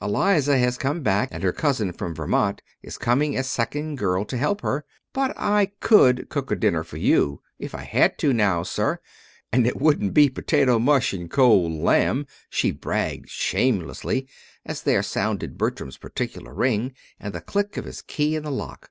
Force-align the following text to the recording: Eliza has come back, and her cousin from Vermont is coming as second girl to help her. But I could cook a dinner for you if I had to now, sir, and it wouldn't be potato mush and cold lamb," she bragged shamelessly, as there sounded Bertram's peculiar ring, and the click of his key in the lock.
Eliza 0.00 0.56
has 0.56 0.78
come 0.78 1.02
back, 1.02 1.28
and 1.32 1.42
her 1.42 1.52
cousin 1.52 1.92
from 1.92 2.14
Vermont 2.14 2.62
is 2.82 2.96
coming 2.96 3.36
as 3.36 3.46
second 3.46 3.96
girl 3.98 4.24
to 4.24 4.38
help 4.38 4.62
her. 4.62 4.86
But 5.12 5.38
I 5.38 5.66
could 5.80 6.30
cook 6.30 6.50
a 6.50 6.56
dinner 6.56 6.82
for 6.82 6.96
you 6.96 7.42
if 7.58 7.74
I 7.74 7.82
had 7.82 8.16
to 8.20 8.32
now, 8.32 8.62
sir, 8.62 9.00
and 9.52 9.66
it 9.66 9.78
wouldn't 9.78 10.14
be 10.14 10.30
potato 10.30 10.78
mush 10.78 11.12
and 11.12 11.30
cold 11.30 11.72
lamb," 11.74 12.26
she 12.48 12.70
bragged 12.70 13.28
shamelessly, 13.28 14.26
as 14.64 14.80
there 14.80 15.02
sounded 15.02 15.58
Bertram's 15.58 15.98
peculiar 15.98 16.54
ring, 16.54 16.94
and 17.20 17.34
the 17.34 17.42
click 17.42 17.76
of 17.76 17.84
his 17.84 18.00
key 18.00 18.34
in 18.34 18.44
the 18.44 18.50
lock. 18.50 18.88